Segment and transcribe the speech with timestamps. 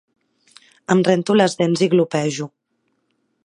[0.95, 2.49] Em rento les dents i glopejo